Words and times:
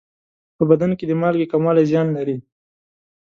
په 0.57 0.63
بدن 0.69 0.91
کې 0.97 1.05
د 1.07 1.11
مالګې 1.21 1.51
کموالی 1.51 1.83
زیان 1.91 2.07
لري. 2.17 2.37